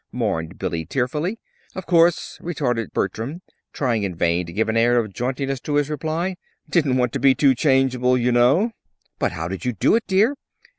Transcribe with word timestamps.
mourned 0.11 0.57
Billy, 0.57 0.83
tearfully. 0.83 1.39
"Of 1.75 1.85
course," 1.85 2.39
retorted 2.41 2.91
Bertram, 2.91 3.43
trying 3.71 4.01
in 4.01 4.15
vain 4.15 4.47
to 4.47 4.51
give 4.51 4.67
an 4.67 4.75
air 4.75 4.97
of 4.97 5.13
jauntiness 5.13 5.59
to 5.59 5.75
his 5.75 5.91
reply. 5.91 6.37
"Didn't 6.67 6.97
want 6.97 7.13
to 7.13 7.19
be 7.19 7.35
too 7.35 7.53
changeable, 7.53 8.17
you 8.17 8.31
know!" 8.31 8.71
"But 9.19 9.33
how 9.33 9.47
did 9.47 9.63
you 9.63 9.73
do 9.73 9.93
it, 9.93 10.07
dear?" 10.07 10.35